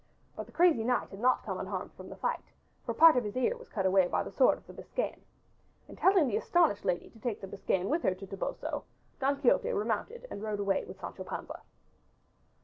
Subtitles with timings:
[0.35, 2.41] But the crazy knight had not come unharmed from the fight,
[2.83, 5.21] for part of his ear was cut away by the sword of the Biscayan.
[5.87, 8.83] And telling the astonished lady to take the Biscayan with her to Toboso,
[9.19, 11.61] Don Quixote remounted and rode away with Sancho Panza.